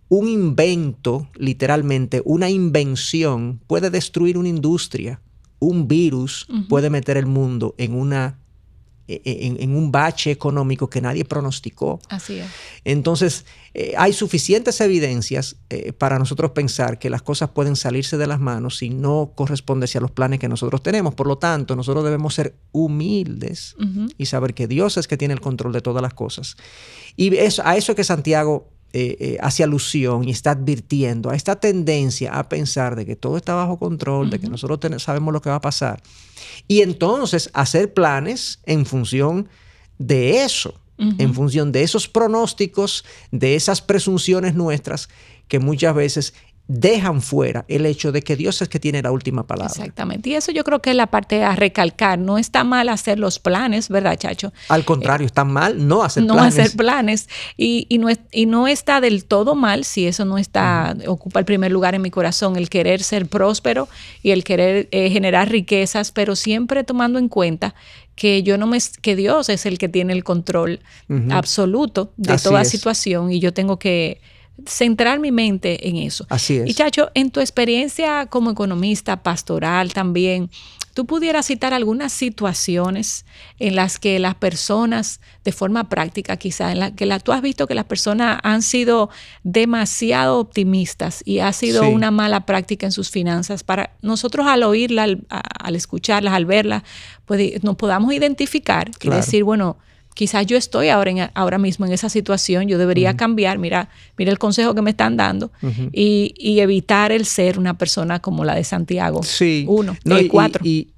un 0.07 0.27
invento, 0.27 1.29
literalmente, 1.35 2.21
una 2.25 2.49
invención 2.49 3.59
puede 3.67 3.89
destruir 3.89 4.37
una 4.37 4.49
industria. 4.49 5.21
Un 5.59 5.87
virus 5.87 6.47
puede 6.69 6.89
meter 6.89 7.17
el 7.17 7.25
mundo 7.25 7.73
en 7.77 7.93
una 7.95 8.37
e, 9.07 9.21
e, 9.23 9.63
en, 9.63 9.75
un 9.75 9.91
bache 9.91 10.31
económico 10.31 10.89
que 10.89 10.99
nadie 10.99 11.25
pronosticó. 11.25 11.99
Así 12.09 12.39
es. 12.39 12.47
Entonces, 12.83 13.45
eh, 13.75 13.93
hay 13.97 14.13
suficientes 14.13 14.81
evidencias 14.81 15.57
eh, 15.69 15.93
para 15.93 16.17
nosotros 16.17 16.51
pensar 16.51 16.97
que 16.97 17.11
las 17.11 17.21
cosas 17.21 17.49
pueden 17.49 17.75
salirse 17.75 18.17
de 18.17 18.25
las 18.25 18.39
manos 18.39 18.77
si 18.77 18.89
no 18.89 19.33
corresponde 19.35 19.87
a 19.93 19.99
los 19.99 20.09
planes 20.09 20.39
que 20.39 20.49
nosotros 20.49 20.81
tenemos. 20.81 21.13
Por 21.13 21.27
lo 21.27 21.37
tanto, 21.37 21.75
nosotros 21.75 22.03
debemos 22.03 22.33
ser 22.33 22.55
humildes 22.71 23.75
y 24.17 24.25
saber 24.25 24.55
que 24.55 24.67
Dios 24.67 24.97
es 24.97 25.07
que 25.07 25.17
tiene 25.17 25.35
el 25.35 25.41
control 25.41 25.71
de 25.71 25.81
todas 25.81 26.01
las 26.01 26.15
cosas. 26.15 26.57
Y 27.15 27.35
eso, 27.35 27.61
a 27.63 27.77
eso 27.77 27.91
es 27.91 27.95
que 27.95 28.03
Santiago 28.03 28.71
eh, 28.93 29.17
eh, 29.19 29.37
hace 29.41 29.63
alusión 29.63 30.27
y 30.27 30.31
está 30.31 30.51
advirtiendo 30.51 31.29
a 31.29 31.35
esta 31.35 31.57
tendencia 31.57 32.33
a 32.33 32.47
pensar 32.47 32.95
de 32.95 33.05
que 33.05 33.15
todo 33.15 33.35
está 33.35 33.53
bajo 33.53 33.77
control, 33.77 34.29
de 34.29 34.39
que 34.39 34.47
nosotros 34.47 34.79
sabemos 35.01 35.33
lo 35.33 35.41
que 35.41 35.49
va 35.49 35.55
a 35.55 35.61
pasar. 35.61 36.01
Y 36.67 36.81
entonces 36.81 37.49
hacer 37.53 37.93
planes 37.93 38.59
en 38.65 38.85
función 38.85 39.49
de 39.97 40.43
eso, 40.43 40.79
en 40.97 41.33
función 41.33 41.73
de 41.73 41.83
esos 41.83 42.07
pronósticos, 42.07 43.03
de 43.31 43.55
esas 43.55 43.81
presunciones 43.81 44.55
nuestras 44.55 45.09
que 45.49 45.59
muchas 45.59 45.93
veces 45.93 46.33
dejan 46.67 47.21
fuera 47.21 47.63
el 47.67 47.85
hecho 47.85 48.11
de 48.11 48.21
que 48.21 48.35
Dios 48.35 48.61
es 48.61 48.69
que 48.69 48.79
tiene 48.79 49.01
la 49.01 49.11
última 49.11 49.45
palabra. 49.45 49.71
Exactamente. 49.71 50.29
Y 50.29 50.35
eso 50.35 50.51
yo 50.51 50.63
creo 50.63 50.81
que 50.81 50.91
es 50.91 50.95
la 50.95 51.07
parte 51.07 51.43
a 51.43 51.55
recalcar. 51.55 52.17
No 52.17 52.37
está 52.37 52.63
mal 52.63 52.89
hacer 52.89 53.19
los 53.19 53.39
planes, 53.39 53.89
¿verdad, 53.89 54.17
Chacho? 54.17 54.51
Al 54.69 54.83
contrario, 54.83 55.27
está 55.27 55.45
mal 55.45 55.87
no 55.87 56.03
hacer 56.03 56.25
planes. 56.25 56.41
No 56.41 56.47
hacer 56.47 56.75
planes. 56.75 57.29
Y, 57.55 57.85
y, 57.89 57.99
no, 57.99 58.07
y 58.31 58.45
no 58.47 58.67
está 58.67 58.99
del 58.99 59.25
todo 59.25 59.53
mal 59.53 59.85
si 59.85 60.07
eso 60.07 60.25
no 60.25 60.37
está, 60.37 60.95
ocupa 61.07 61.39
el 61.39 61.45
primer 61.45 61.71
lugar 61.71 61.93
en 61.93 62.01
mi 62.01 62.09
corazón, 62.09 62.55
el 62.55 62.69
querer 62.69 63.03
ser 63.03 63.27
próspero 63.27 63.87
y 64.23 64.31
el 64.31 64.43
querer 64.43 64.87
eh, 64.91 65.09
generar 65.11 65.49
riquezas, 65.49 66.11
pero 66.11 66.35
siempre 66.35 66.83
tomando 66.83 67.19
en 67.19 67.29
cuenta 67.29 67.75
que 68.15 68.43
yo 68.43 68.57
no 68.57 68.65
me 68.65 68.79
que 69.01 69.15
Dios 69.15 69.49
es 69.49 69.65
el 69.65 69.77
que 69.77 69.89
tiene 69.89 70.13
el 70.13 70.23
control 70.23 70.79
absoluto 71.31 72.13
de 72.17 72.37
toda 72.37 72.63
situación 72.63 73.31
y 73.31 73.39
yo 73.39 73.53
tengo 73.53 73.77
que 73.77 74.21
centrar 74.67 75.19
mi 75.19 75.31
mente 75.31 75.87
en 75.87 75.97
eso. 75.97 76.25
Así 76.29 76.57
es. 76.57 76.69
Y 76.69 76.73
Chacho, 76.73 77.11
en 77.13 77.31
tu 77.31 77.39
experiencia 77.39 78.27
como 78.27 78.51
economista, 78.51 79.21
pastoral 79.21 79.93
también, 79.93 80.49
¿tú 80.93 81.05
pudieras 81.05 81.47
citar 81.47 81.73
algunas 81.73 82.13
situaciones 82.13 83.25
en 83.59 83.75
las 83.75 83.99
que 83.99 84.17
las 84.17 84.35
personas, 84.35 85.19
de 85.43 85.51
forma 85.51 85.89
práctica 85.89 86.37
quizá, 86.37 86.71
en 86.71 86.79
la 86.79 86.95
que 86.95 87.05
la, 87.05 87.19
tú 87.19 87.33
has 87.33 87.41
visto 87.41 87.67
que 87.67 87.75
las 87.75 87.85
personas 87.85 88.39
han 88.43 88.61
sido 88.61 89.09
demasiado 89.43 90.39
optimistas 90.39 91.21
y 91.25 91.39
ha 91.39 91.51
sido 91.51 91.89
una 91.89 92.11
mala 92.11 92.45
práctica 92.45 92.85
en 92.85 92.93
sus 92.93 93.09
finanzas? 93.09 93.63
Para 93.63 93.95
nosotros 94.01 94.47
al 94.47 94.63
oírla, 94.63 95.03
al, 95.29 95.75
escucharlas, 95.75 96.33
al 96.33 96.45
verlas, 96.45 96.83
pues 97.25 97.61
nos 97.63 97.75
podamos 97.75 98.13
identificar 98.13 98.89
y 99.01 99.09
decir, 99.09 99.43
bueno, 99.43 99.77
quizás 100.15 100.47
yo 100.47 100.57
estoy 100.57 100.89
ahora, 100.89 101.11
en, 101.11 101.29
ahora 101.35 101.59
mismo 101.59 101.85
en 101.85 101.91
esa 101.91 102.09
situación, 102.09 102.67
yo 102.67 102.79
debería 102.79 103.15
cambiar, 103.15 103.59
mira, 103.59 103.89
mira 104.17 104.31
el 104.31 104.39
consejo 104.39 104.73
que 104.73 104.81
me 104.81 104.89
están 104.89 105.17
dando 105.17 105.51
y, 105.91 106.33
evitar 106.59 107.11
el 107.11 107.25
ser 107.25 107.59
una 107.59 107.77
persona 107.77 108.19
como 108.21 108.43
la 108.43 108.55
de 108.55 108.63
Santiago. 108.63 109.21
Sí. 109.21 109.65
Uno, 109.67 109.95
no, 110.03 110.19
y, 110.19 110.27
cuatro. 110.27 110.65
Y, 110.65 110.93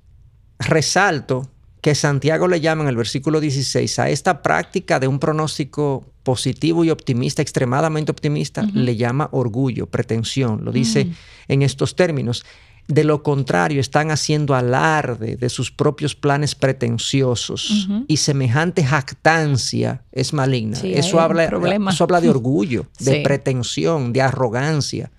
resalto 0.59 1.49
que 1.81 1.93
Santiago 1.95 2.47
le 2.47 2.61
llama 2.61 2.83
en 2.83 2.89
el 2.89 2.95
versículo 2.95 3.39
16 3.39 3.99
a 3.99 4.09
esta 4.09 4.41
práctica 4.41 4.99
de 4.99 5.07
un 5.07 5.19
pronóstico 5.19 6.05
positivo 6.23 6.83
y 6.83 6.89
optimista, 6.89 7.41
extremadamente 7.41 8.11
optimista, 8.11 8.63
le 8.73 8.95
llama 8.95 9.29
orgullo, 9.31 9.87
pretensión, 9.87 10.63
lo 10.63 10.71
dice 10.71 11.07
en 11.47 11.61
estos 11.61 11.95
términos. 11.95 12.45
De 12.87 13.03
lo 13.03 13.21
contrario, 13.21 13.81
están 13.81 14.11
haciendo 14.11 14.55
alarde 14.55 15.35
de 15.35 15.49
sus 15.49 15.71
propios 15.71 16.15
planes 16.15 16.55
pretenciosos 16.55 17.89
y 18.07 18.17
semejante 18.17 18.83
jactancia 18.83 20.03
es 20.13 20.31
maligna. 20.31 20.79
eso, 20.79 21.19
habla, 21.19 21.45
eso 21.45 22.03
habla 22.05 22.21
de 22.21 22.29
orgullo, 22.29 22.85
de 22.99 23.21
pretensión, 23.21 24.13
de 24.13 24.21
arrogancia. 24.21 25.11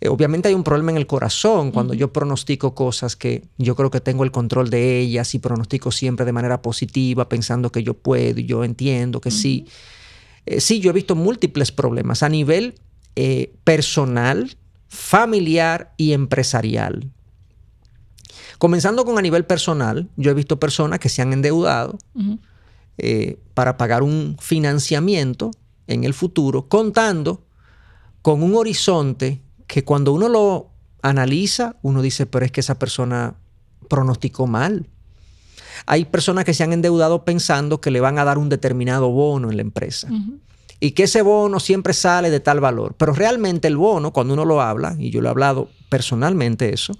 Eh, 0.00 0.08
obviamente 0.08 0.48
hay 0.48 0.54
un 0.54 0.64
problema 0.64 0.92
en 0.92 0.96
el 0.96 1.06
corazón 1.06 1.72
cuando 1.72 1.92
yo 1.94 2.12
pronostico 2.12 2.74
cosas 2.74 3.16
que 3.16 3.44
yo 3.58 3.74
creo 3.74 3.90
que 3.90 4.00
tengo 4.00 4.22
el 4.22 4.30
control 4.30 4.70
de 4.70 5.00
ellas 5.00 5.34
y 5.34 5.38
pronostico 5.38 5.90
siempre 5.90 6.24
de 6.24 6.32
manera 6.32 6.62
positiva, 6.62 7.28
pensando 7.28 7.72
que 7.72 7.82
yo 7.82 7.94
puedo 7.94 8.40
y 8.40 8.44
yo 8.44 8.64
entiendo 8.64 9.20
que 9.20 9.30
sí. 9.30 9.66
Eh, 10.46 10.60
sí, 10.60 10.80
yo 10.80 10.90
he 10.90 10.94
visto 10.94 11.14
múltiples 11.14 11.72
problemas 11.72 12.22
a 12.22 12.28
nivel 12.28 12.74
eh, 13.16 13.52
personal, 13.64 14.56
familiar 14.88 15.92
y 15.96 16.12
empresarial. 16.12 17.10
Comenzando 18.58 19.04
con 19.04 19.18
a 19.18 19.22
nivel 19.22 19.44
personal, 19.44 20.08
yo 20.16 20.30
he 20.30 20.34
visto 20.34 20.58
personas 20.58 20.98
que 20.98 21.08
se 21.08 21.22
han 21.22 21.32
endeudado 21.32 21.96
eh, 22.96 23.38
para 23.54 23.76
pagar 23.76 24.02
un 24.02 24.36
financiamiento 24.40 25.52
en 25.86 26.04
el 26.04 26.12
futuro, 26.12 26.68
contando 26.68 27.44
con 28.22 28.42
un 28.42 28.56
horizonte 28.56 29.40
que 29.66 29.84
cuando 29.84 30.12
uno 30.12 30.28
lo 30.28 30.70
analiza, 31.02 31.76
uno 31.82 32.02
dice, 32.02 32.26
pero 32.26 32.44
es 32.44 32.50
que 32.50 32.60
esa 32.60 32.78
persona 32.78 33.36
pronosticó 33.88 34.46
mal. 34.46 34.88
Hay 35.86 36.06
personas 36.06 36.44
que 36.44 36.54
se 36.54 36.64
han 36.64 36.72
endeudado 36.72 37.24
pensando 37.24 37.80
que 37.80 37.92
le 37.92 38.00
van 38.00 38.18
a 38.18 38.24
dar 38.24 38.38
un 38.38 38.48
determinado 38.48 39.10
bono 39.10 39.50
en 39.50 39.56
la 39.56 39.62
empresa 39.62 40.08
y 40.80 40.92
que 40.92 41.04
ese 41.04 41.22
bono 41.22 41.60
siempre 41.60 41.92
sale 41.92 42.30
de 42.30 42.40
tal 42.40 42.60
valor. 42.60 42.94
Pero 42.96 43.12
realmente 43.12 43.68
el 43.68 43.76
bono, 43.76 44.12
cuando 44.12 44.34
uno 44.34 44.44
lo 44.44 44.60
habla, 44.60 44.96
y 44.98 45.10
yo 45.10 45.20
lo 45.20 45.28
he 45.28 45.30
hablado 45.30 45.70
personalmente 45.88 46.72
eso, 46.72 46.96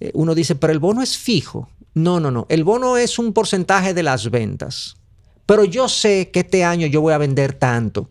eh, 0.00 0.10
uno 0.14 0.34
dice, 0.34 0.54
pero 0.54 0.72
el 0.72 0.78
bono 0.78 1.02
es 1.02 1.18
fijo. 1.18 1.68
No, 1.94 2.20
no, 2.20 2.30
no. 2.30 2.46
El 2.48 2.64
bono 2.64 2.96
es 2.96 3.18
un 3.18 3.32
porcentaje 3.32 3.94
de 3.94 4.02
las 4.02 4.30
ventas. 4.30 4.96
Pero 5.44 5.64
yo 5.64 5.88
sé 5.88 6.30
que 6.30 6.40
este 6.40 6.64
año 6.64 6.86
yo 6.86 7.00
voy 7.00 7.12
a 7.12 7.18
vender 7.18 7.54
tanto. 7.54 8.08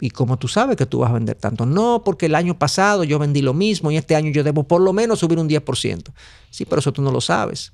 ¿Y 0.00 0.10
cómo 0.10 0.36
tú 0.38 0.48
sabes 0.48 0.76
que 0.76 0.86
tú 0.86 0.98
vas 0.98 1.10
a 1.10 1.14
vender 1.14 1.36
tanto? 1.36 1.66
No, 1.66 2.02
porque 2.04 2.26
el 2.26 2.34
año 2.34 2.58
pasado 2.58 3.04
yo 3.04 3.18
vendí 3.18 3.42
lo 3.42 3.54
mismo 3.54 3.90
y 3.90 3.96
este 3.96 4.16
año 4.16 4.30
yo 4.32 4.42
debo 4.42 4.64
por 4.64 4.80
lo 4.80 4.92
menos 4.92 5.20
subir 5.20 5.38
un 5.38 5.48
10%. 5.48 6.12
Sí, 6.50 6.64
pero 6.64 6.80
eso 6.80 6.92
tú 6.92 7.00
no 7.00 7.10
lo 7.10 7.20
sabes. 7.20 7.72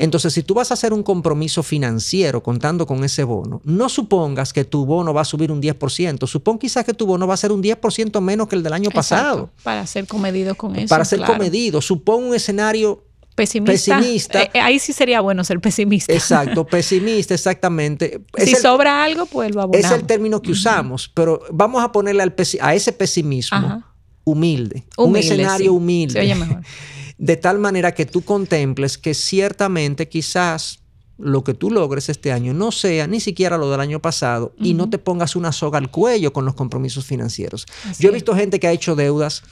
Entonces, 0.00 0.32
si 0.32 0.42
tú 0.42 0.54
vas 0.54 0.70
a 0.70 0.74
hacer 0.74 0.92
un 0.92 1.02
compromiso 1.02 1.62
financiero 1.62 2.42
contando 2.42 2.86
con 2.86 3.04
ese 3.04 3.24
bono, 3.24 3.60
no 3.64 3.88
supongas 3.88 4.52
que 4.52 4.64
tu 4.64 4.84
bono 4.84 5.14
va 5.14 5.22
a 5.22 5.24
subir 5.24 5.52
un 5.52 5.62
10%. 5.62 6.26
Supón 6.26 6.58
quizás 6.58 6.84
que 6.84 6.94
tu 6.94 7.06
bono 7.06 7.26
va 7.26 7.34
a 7.34 7.36
ser 7.36 7.52
un 7.52 7.62
10% 7.62 8.20
menos 8.20 8.48
que 8.48 8.56
el 8.56 8.62
del 8.62 8.72
año 8.72 8.90
pasado. 8.90 9.50
Para 9.62 9.86
ser 9.86 10.06
comedido 10.06 10.56
con 10.56 10.76
eso. 10.76 10.88
Para 10.88 11.04
ser 11.04 11.22
comedido. 11.22 11.80
Supón 11.80 12.24
un 12.24 12.34
escenario 12.34 13.04
pesimista. 13.34 14.42
Eh, 14.42 14.50
eh, 14.54 14.60
ahí 14.60 14.78
sí 14.78 14.92
sería 14.92 15.20
bueno 15.20 15.44
ser 15.44 15.60
pesimista. 15.60 16.12
Exacto, 16.12 16.66
pesimista, 16.66 17.34
exactamente. 17.34 18.20
si 18.38 18.54
sobra 18.54 19.02
algo, 19.04 19.26
pues 19.26 19.54
lo 19.54 19.62
abonamos. 19.62 19.90
Es 19.90 19.98
el 19.98 20.06
término 20.06 20.40
que 20.42 20.52
usamos, 20.52 21.10
pero 21.12 21.42
vamos 21.50 21.82
a 21.82 21.92
ponerle 21.92 22.22
al 22.22 22.34
a 22.60 22.74
ese 22.74 22.92
pesimismo 22.92 23.82
humilde, 24.24 24.84
un 24.96 25.16
escenario 25.16 25.72
humilde. 25.72 26.20
oye 26.20 26.34
mejor. 26.34 26.62
De 27.18 27.36
tal 27.36 27.60
manera 27.60 27.92
que 27.94 28.04
tú 28.04 28.22
contemples 28.22 28.98
que 28.98 29.14
ciertamente 29.14 30.08
quizás 30.08 30.80
lo 31.18 31.44
que 31.44 31.54
tú 31.54 31.70
logres 31.70 32.08
este 32.08 32.32
año 32.32 32.52
no 32.52 32.72
sea 32.72 33.06
ni 33.06 33.20
siquiera 33.20 33.58
lo 33.58 33.70
del 33.70 33.78
año 33.78 34.00
pasado 34.00 34.54
y 34.58 34.74
no 34.74 34.90
te 34.90 34.98
pongas 34.98 35.36
una 35.36 35.52
soga 35.52 35.78
al 35.78 35.90
cuello 35.90 36.32
con 36.32 36.44
los 36.44 36.54
compromisos 36.54 37.04
financieros. 37.04 37.66
Yo 38.00 38.08
he 38.08 38.12
visto 38.12 38.34
gente 38.34 38.58
que 38.58 38.66
ha 38.66 38.72
hecho 38.72 38.96
deudas 38.96 39.44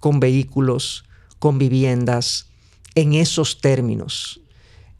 con 0.00 0.20
vehículos, 0.20 1.04
con 1.38 1.58
viviendas, 1.58 2.46
en 2.94 3.14
esos 3.14 3.60
términos. 3.60 4.40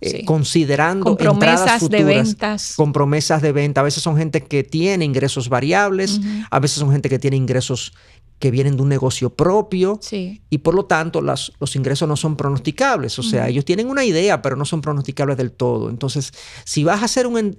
Eh, 0.00 0.24
considerando 0.24 1.04
con 1.04 1.16
promesas 1.16 1.88
de 1.88 2.04
ventas. 2.04 2.74
Con 2.76 2.92
promesas 2.92 3.42
de 3.42 3.50
venta. 3.50 3.80
A 3.80 3.84
veces 3.84 4.00
son 4.00 4.16
gente 4.16 4.44
que 4.44 4.62
tiene 4.62 5.04
ingresos 5.04 5.48
variables, 5.48 6.20
a 6.50 6.60
veces 6.60 6.78
son 6.78 6.92
gente 6.92 7.08
que 7.08 7.18
tiene 7.18 7.36
ingresos 7.36 7.92
que 8.38 8.50
vienen 8.50 8.76
de 8.76 8.82
un 8.82 8.88
negocio 8.88 9.30
propio 9.30 9.98
y 10.12 10.58
por 10.58 10.74
lo 10.74 10.84
tanto 10.84 11.20
los 11.20 11.76
ingresos 11.76 12.08
no 12.08 12.16
son 12.16 12.36
pronosticables. 12.36 13.18
O 13.18 13.22
sea, 13.22 13.48
ellos 13.48 13.64
tienen 13.64 13.88
una 13.88 14.04
idea, 14.04 14.42
pero 14.42 14.56
no 14.56 14.64
son 14.64 14.80
pronosticables 14.80 15.36
del 15.36 15.52
todo. 15.52 15.90
Entonces, 15.90 16.32
si 16.64 16.84
vas 16.84 17.02
a, 17.02 17.06
hacer 17.06 17.26
un, 17.26 17.58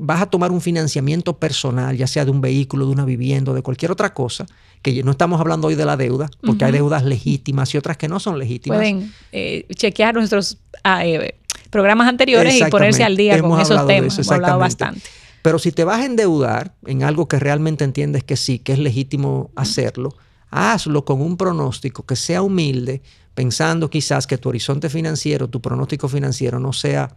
vas 0.00 0.22
a 0.22 0.26
tomar 0.26 0.50
un 0.50 0.60
financiamiento 0.60 1.38
personal, 1.38 1.96
ya 1.96 2.06
sea 2.06 2.24
de 2.24 2.30
un 2.30 2.40
vehículo, 2.40 2.86
de 2.86 2.92
una 2.92 3.04
vivienda, 3.04 3.52
de 3.52 3.62
cualquier 3.62 3.92
otra 3.92 4.12
cosa, 4.12 4.46
que 4.82 5.02
no 5.02 5.12
estamos 5.12 5.40
hablando 5.40 5.68
hoy 5.68 5.74
de 5.74 5.84
la 5.84 5.96
deuda, 5.96 6.28
porque 6.42 6.64
hay 6.64 6.72
deudas 6.72 7.04
legítimas 7.04 7.72
y 7.74 7.78
otras 7.78 7.96
que 7.96 8.08
no 8.08 8.18
son 8.18 8.38
legítimas. 8.38 8.78
Pueden 8.78 9.12
eh, 9.32 9.66
chequear 9.74 10.14
nuestros 10.14 10.58
ah, 10.82 11.06
eh, 11.06 11.36
programas 11.70 12.08
anteriores 12.08 12.60
y 12.60 12.64
ponerse 12.64 13.04
al 13.04 13.16
día 13.16 13.40
con 13.40 13.60
esos 13.60 13.86
temas. 13.86 14.14
Hemos 14.14 14.30
hablado 14.32 14.58
bastante. 14.58 15.02
Pero 15.48 15.58
si 15.58 15.72
te 15.72 15.82
vas 15.82 16.00
a 16.00 16.04
endeudar 16.04 16.74
en 16.84 17.02
algo 17.02 17.26
que 17.26 17.38
realmente 17.38 17.82
entiendes 17.82 18.22
que 18.22 18.36
sí, 18.36 18.58
que 18.58 18.74
es 18.74 18.78
legítimo 18.78 19.50
hacerlo, 19.56 20.14
hazlo 20.50 21.06
con 21.06 21.22
un 21.22 21.38
pronóstico 21.38 22.04
que 22.04 22.16
sea 22.16 22.42
humilde, 22.42 23.00
pensando 23.32 23.88
quizás 23.88 24.26
que 24.26 24.36
tu 24.36 24.50
horizonte 24.50 24.90
financiero, 24.90 25.48
tu 25.48 25.62
pronóstico 25.62 26.06
financiero 26.06 26.60
no 26.60 26.74
sea 26.74 27.16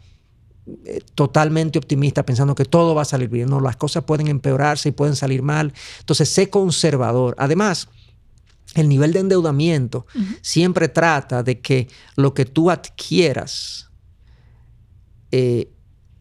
eh, 0.86 1.02
totalmente 1.14 1.78
optimista, 1.78 2.24
pensando 2.24 2.56
que 2.56 2.64
todo 2.64 2.96
va 2.96 3.02
a 3.02 3.04
salir 3.04 3.28
bien. 3.28 3.50
No, 3.50 3.60
las 3.60 3.76
cosas 3.76 4.06
pueden 4.06 4.30
empeorarse 4.30 4.88
y 4.88 4.92
pueden 4.94 5.18
salir 5.18 5.42
mal. 5.42 5.74
Entonces, 6.00 6.30
sé 6.30 6.50
conservador. 6.50 7.36
Además, 7.38 7.90
el 8.76 8.88
nivel 8.88 9.12
de 9.12 9.20
endeudamiento 9.20 10.06
siempre 10.42 10.88
trata 10.88 11.44
de 11.44 11.60
que 11.60 11.90
lo 12.16 12.34
que 12.34 12.46
tú 12.46 12.72
adquieras 12.72 13.90
eh, 15.34 15.70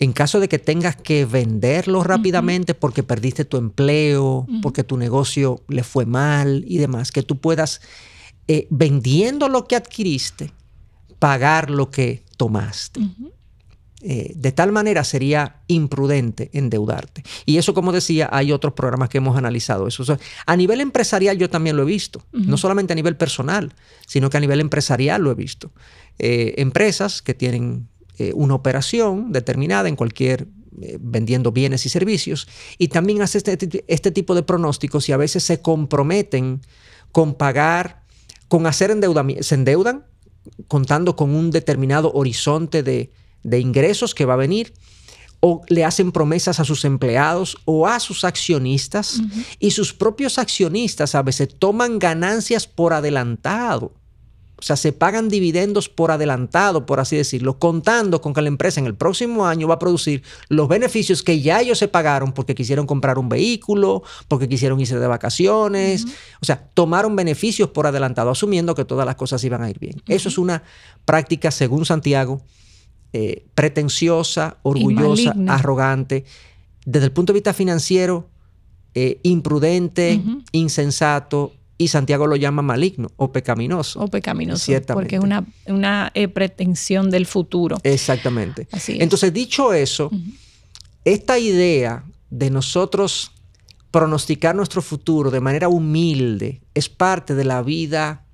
en 0.01 0.13
caso 0.15 0.41
de 0.41 0.49
que 0.49 0.59
tengas 0.59 0.97
que 0.97 1.27
venderlo 1.27 2.03
rápidamente 2.03 2.75
porque 2.75 3.03
perdiste 3.03 3.45
tu 3.45 3.59
empleo, 3.59 4.47
porque 4.63 4.83
tu 4.83 4.97
negocio 4.97 5.63
le 5.69 5.85
fue 5.85 6.07
mal 6.07 6.65
y 6.67 6.79
demás, 6.79 7.13
que 7.13 7.23
tú 7.23 7.39
puedas, 7.39 7.83
eh, 8.49 8.67
vendiendo 8.71 9.49
lo 9.51 9.67
que 9.67 9.77
adquiriste, 9.77 10.53
pagar 11.19 11.69
lo 11.69 11.91
que 11.91 12.25
tomaste. 12.39 13.03
Eh, 14.03 14.33
de 14.35 14.53
tal 14.53 14.73
manera 14.73 15.05
sería 15.05 15.57
imprudente 15.67 16.49
endeudarte. 16.55 17.23
Y 17.45 17.59
eso, 17.59 17.75
como 17.75 17.93
decía, 17.93 18.31
hay 18.33 18.53
otros 18.53 18.73
programas 18.73 19.11
que 19.11 19.19
hemos 19.19 19.37
analizado 19.37 19.87
eso. 19.87 20.19
a 20.47 20.57
nivel 20.57 20.81
empresarial 20.81 21.37
yo 21.37 21.51
también 21.51 21.77
lo 21.77 21.83
he 21.83 21.87
visto, 21.87 22.25
no 22.33 22.57
solamente 22.57 22.95
a 22.95 22.97
nivel 22.97 23.19
personal, 23.19 23.75
sino 24.07 24.31
que 24.31 24.39
a 24.39 24.41
nivel 24.41 24.61
empresarial 24.61 25.21
lo 25.21 25.31
he 25.31 25.35
visto. 25.35 25.71
Eh, 26.19 26.55
empresas 26.57 27.21
que 27.21 27.35
tienen 27.35 27.89
eh, 28.19 28.33
una 28.35 28.55
operación 28.55 29.33
determinada 29.33 29.89
en 29.89 29.97
cualquier 29.97 30.49
eh, 30.83 30.99
vendiendo 31.01 31.53
bienes 31.53 31.85
y 31.85 31.89
servicios 31.89 32.49
y 32.79 32.89
también 32.89 33.23
hace 33.23 33.39
este, 33.39 33.85
este, 33.87 34.11
tipo 34.13 34.35
de 34.35 34.43
pronósticos 34.43 35.09
y 35.09 35.13
a 35.13 35.17
veces 35.17 35.43
se 35.43 35.61
comprometen 35.61 36.61
con 37.13 37.35
pagar, 37.35 38.05
con 38.49 38.67
hacer 38.67 38.91
endeudamiento, 38.91 39.43
se 39.43 39.57
endeudan 39.57 40.07
contando 40.69 41.17
con 41.17 41.35
un 41.35 41.51
determinado 41.51 42.13
horizonte 42.13 42.83
de, 42.83 43.11
ingresos 43.59 44.15
que 44.15 44.25
va 44.25 44.35
a 44.35 44.37
venir 44.37 44.73
o 45.41 45.63
le 45.69 45.85
hacen 45.85 46.13
promesas 46.13 46.61
a 46.61 46.65
sus 46.65 46.85
empleados 46.85 47.57
o 47.65 47.87
a 47.87 47.99
sus 47.99 48.25
accionistas 48.25 49.21
y 49.59 49.73
sus 49.73 49.93
propios 49.93 50.39
accionistas 50.39 51.15
a 51.15 51.23
veces 51.23 51.49
toman 51.59 51.99
ganancias 51.99 52.67
por 52.67 52.93
adelantado 52.93 53.93
O 54.61 54.63
sea, 54.63 54.77
se 54.77 54.93
pagan 54.93 55.29
dividendos 55.31 55.89
por 55.89 56.11
adelantado, 56.11 56.85
por 56.85 57.01
así 57.01 57.17
decirlo, 57.17 57.59
contando 57.59 58.21
con 58.21 58.35
que 58.35 58.43
la 58.43 58.49
empresa 58.49 58.79
en 58.79 58.87
el 58.87 58.95
próximo 58.95 59.47
año 59.47 59.67
va 59.67 59.75
a 59.75 59.79
producir 59.79 60.23
los 60.49 60.69
beneficios 60.69 61.23
que 61.23 61.41
ya 61.41 61.61
ellos 61.61 61.79
se 61.79 61.89
pagaron 61.89 62.33
porque 62.33 62.55
quisieron 62.55 62.87
comprar 62.87 63.19
un 63.19 63.31
vehículo, 63.31 64.03
porque 64.29 64.49
quisieron 64.49 64.79
irse 64.79 64.99
de 64.99 65.07
vacaciones. 65.07 66.05
O 66.43 66.45
sea, 66.45 66.69
tomaron 66.75 67.17
beneficios 67.17 67.71
por 67.71 67.87
adelantado, 67.87 68.31
asumiendo 68.31 68.75
que 68.75 68.85
todas 68.85 69.07
las 69.07 69.17
cosas 69.17 69.43
iban 69.45 69.63
a 69.63 69.71
ir 69.71 69.79
bien. 69.79 70.03
Eso 70.07 70.29
es 70.29 70.37
una 70.37 70.63
práctica, 71.07 71.51
según 71.51 71.87
Santiago, 71.87 72.43
eh, 73.13 73.47
pretenciosa, 73.55 74.59
orgullosa, 74.63 75.35
arrogante. 75.49 76.25
Desde 76.85 77.07
el 77.07 77.13
punto 77.13 77.33
de 77.33 77.39
vista 77.39 77.55
financiero, 77.55 78.29
eh, 78.95 79.21
imprudente, 79.23 80.21
insensato, 80.53 81.53
y 81.81 81.89
Santiago 81.89 82.27
lo 82.27 82.37
llama 82.37 82.61
maligno 82.61 83.11
o 83.17 83.33
pecaminoso. 83.33 84.01
O 84.01 84.09
pecaminoso, 84.09 84.63
ciertamente. 84.63 84.93
porque 85.03 85.17
es 85.17 85.23
una, 85.23 85.47
una 85.65 86.11
eh, 86.13 86.29
pretensión 86.29 87.09
del 87.09 87.25
futuro. 87.25 87.79
Exactamente. 87.85 88.69
Entonces, 88.89 89.33
dicho 89.33 89.73
eso, 89.73 90.11
esta 91.07 91.39
idea 91.39 92.05
de 92.29 92.51
nosotros 92.51 93.33
pronosticar 93.91 94.55
nuestro 94.55 94.83
futuro 94.83 95.31
de 95.31 95.41
manera 95.41 95.71
humilde 95.71 96.61
es 96.75 96.91
parte 96.91 97.35
de 97.35 97.45
la 97.45 97.63
vida 97.63 98.27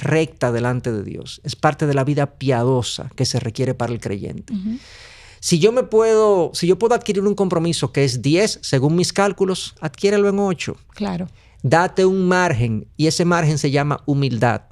recta 0.00 0.52
delante 0.52 0.92
de 0.92 1.02
Dios, 1.02 1.40
es 1.42 1.56
parte 1.56 1.88
de 1.88 1.94
la 1.94 2.04
vida 2.04 2.38
piadosa 2.38 3.10
que 3.16 3.24
se 3.24 3.40
requiere 3.40 3.74
para 3.74 3.92
el 3.92 3.98
creyente. 3.98 4.54
Si 5.40 5.58
yo 5.58 5.72
me 5.72 5.82
puedo, 5.82 6.52
si 6.54 6.68
yo 6.68 6.78
puedo 6.78 6.94
adquirir 6.94 7.24
un 7.24 7.34
compromiso 7.34 7.90
que 7.90 8.04
es 8.04 8.22
10 8.22 8.60
según 8.62 8.94
mis 8.94 9.12
cálculos, 9.12 9.74
adquiérelo 9.80 10.28
en 10.28 10.38
8. 10.38 10.76
Claro. 10.94 11.26
Date 11.62 12.04
un 12.04 12.28
margen 12.28 12.86
y 12.96 13.06
ese 13.06 13.24
margen 13.24 13.58
se 13.58 13.70
llama 13.70 14.02
humildad. 14.06 14.62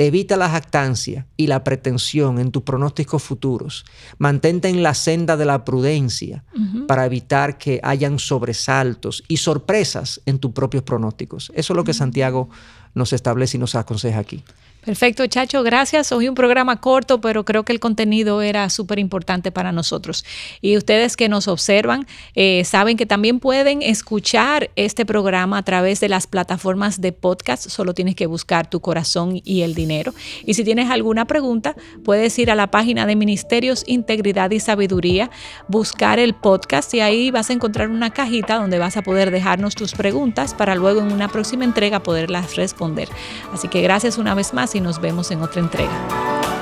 Evita 0.00 0.36
la 0.36 0.48
jactancia 0.48 1.26
y 1.36 1.48
la 1.48 1.64
pretensión 1.64 2.38
en 2.38 2.52
tus 2.52 2.62
pronósticos 2.62 3.20
futuros. 3.20 3.84
Mantente 4.16 4.68
en 4.68 4.84
la 4.84 4.94
senda 4.94 5.36
de 5.36 5.44
la 5.44 5.64
prudencia 5.64 6.44
para 6.86 7.04
evitar 7.04 7.58
que 7.58 7.80
hayan 7.82 8.20
sobresaltos 8.20 9.24
y 9.26 9.38
sorpresas 9.38 10.20
en 10.24 10.38
tus 10.38 10.52
propios 10.52 10.84
pronósticos. 10.84 11.50
Eso 11.54 11.72
es 11.72 11.76
lo 11.76 11.82
que 11.82 11.94
Santiago 11.94 12.48
nos 12.94 13.12
establece 13.12 13.56
y 13.56 13.60
nos 13.60 13.74
aconseja 13.74 14.20
aquí. 14.20 14.44
Perfecto, 14.88 15.26
Chacho, 15.26 15.62
gracias. 15.62 16.12
Hoy 16.12 16.30
un 16.30 16.34
programa 16.34 16.80
corto, 16.80 17.20
pero 17.20 17.44
creo 17.44 17.62
que 17.62 17.74
el 17.74 17.78
contenido 17.78 18.40
era 18.40 18.70
súper 18.70 18.98
importante 18.98 19.52
para 19.52 19.70
nosotros. 19.70 20.24
Y 20.62 20.78
ustedes 20.78 21.14
que 21.14 21.28
nos 21.28 21.46
observan 21.46 22.06
eh, 22.34 22.64
saben 22.64 22.96
que 22.96 23.04
también 23.04 23.38
pueden 23.38 23.82
escuchar 23.82 24.70
este 24.76 25.04
programa 25.04 25.58
a 25.58 25.62
través 25.62 26.00
de 26.00 26.08
las 26.08 26.26
plataformas 26.26 27.02
de 27.02 27.12
podcast. 27.12 27.68
Solo 27.68 27.92
tienes 27.92 28.14
que 28.14 28.24
buscar 28.24 28.70
tu 28.70 28.80
corazón 28.80 29.42
y 29.44 29.60
el 29.60 29.74
dinero. 29.74 30.14
Y 30.46 30.54
si 30.54 30.64
tienes 30.64 30.88
alguna 30.88 31.26
pregunta, 31.26 31.76
puedes 32.02 32.38
ir 32.38 32.50
a 32.50 32.54
la 32.54 32.70
página 32.70 33.04
de 33.04 33.14
Ministerios 33.14 33.84
Integridad 33.86 34.50
y 34.52 34.58
Sabiduría, 34.58 35.30
buscar 35.68 36.18
el 36.18 36.32
podcast 36.32 36.94
y 36.94 37.00
ahí 37.00 37.30
vas 37.30 37.50
a 37.50 37.52
encontrar 37.52 37.90
una 37.90 38.08
cajita 38.08 38.54
donde 38.54 38.78
vas 38.78 38.96
a 38.96 39.02
poder 39.02 39.32
dejarnos 39.32 39.74
tus 39.74 39.92
preguntas 39.92 40.54
para 40.54 40.74
luego 40.76 41.02
en 41.02 41.12
una 41.12 41.28
próxima 41.28 41.66
entrega 41.66 42.02
poderlas 42.02 42.56
responder. 42.56 43.10
Así 43.52 43.68
que 43.68 43.82
gracias 43.82 44.16
una 44.16 44.34
vez 44.34 44.54
más 44.54 44.77
y 44.78 44.80
nos 44.80 45.00
vemos 45.00 45.30
en 45.32 45.42
otra 45.42 45.60
entrega. 45.60 46.57